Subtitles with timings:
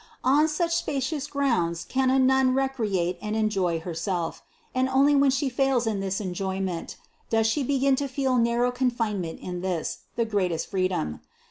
[0.23, 4.41] On such spacious grounds can a nun, recreate and enjoy herself;
[4.73, 6.95] and only when she fails in this enjoyment,
[7.29, 11.21] does she be gin to feel narrow confinement in this, the greatest free dom.